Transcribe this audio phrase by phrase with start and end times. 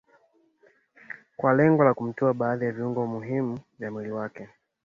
[1.37, 4.47] kwa lengo la kumtoa baadhi ya viungo muhimu vya mwili wake